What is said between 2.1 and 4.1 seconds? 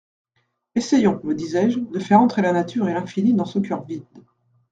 entrer la nature et l'infini dans ce coeur vide.